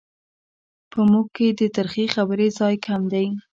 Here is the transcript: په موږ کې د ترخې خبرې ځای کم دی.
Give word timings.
په 0.91 0.99
موږ 1.11 1.27
کې 1.35 1.47
د 1.59 1.61
ترخې 1.75 2.05
خبرې 2.15 2.47
ځای 2.59 2.75
کم 2.85 3.01
دی. 3.13 3.25